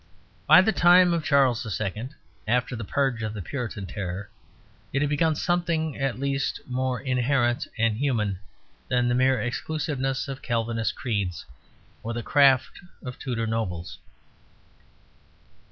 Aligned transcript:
By 0.47 0.61
the 0.63 0.71
time 0.71 1.13
of 1.13 1.23
Charles 1.23 1.63
II., 1.79 2.09
after 2.47 2.75
the 2.75 2.83
purge 2.83 3.21
of 3.21 3.35
the 3.35 3.41
Puritan 3.43 3.85
Terror, 3.85 4.31
it 4.91 5.03
had 5.03 5.09
become 5.09 5.35
something 5.35 5.95
at 5.95 6.19
least 6.19 6.59
more 6.65 6.99
inherent 6.99 7.67
and 7.77 7.95
human 7.97 8.39
than 8.87 9.07
the 9.07 9.13
mere 9.13 9.39
exclusiveness 9.39 10.27
of 10.27 10.41
Calvinist 10.41 10.95
creeds 10.95 11.45
or 12.01 12.13
the 12.13 12.23
craft 12.23 12.79
of 13.03 13.19
Tudor 13.19 13.45
nobles. 13.45 13.99